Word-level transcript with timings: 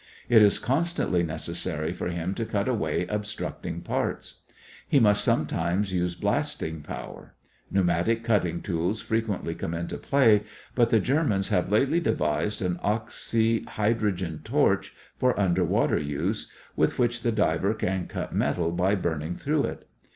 It 0.29 0.41
is 0.41 0.57
constantly 0.57 1.21
necessary 1.21 1.93
for 1.93 2.07
him 2.07 2.33
to 2.33 2.43
cut 2.43 2.67
away 2.67 3.05
obstructing 3.05 3.81
parts. 3.81 4.41
He 4.89 4.99
must 4.99 5.23
sometimes 5.23 5.93
use 5.93 6.15
blasting 6.15 6.81
power. 6.81 7.35
Pneumatic 7.69 8.23
cutting 8.23 8.63
tools 8.63 8.99
frequently 8.99 9.53
come 9.53 9.75
into 9.75 9.99
play, 9.99 10.41
but 10.73 10.89
the 10.89 10.99
Germans 10.99 11.49
have 11.49 11.71
lately 11.71 11.99
devised 11.99 12.63
an 12.63 12.79
oxy 12.81 13.61
hydrogen 13.63 14.41
torch 14.43 14.95
for 15.19 15.39
underwater 15.39 15.99
use, 15.99 16.49
with 16.75 16.97
which 16.97 17.21
the 17.21 17.31
diver 17.31 17.75
can 17.75 18.07
cut 18.07 18.33
metal 18.33 18.71
by 18.71 18.95
burning 18.95 19.35
through 19.35 19.65
it. 19.65 19.87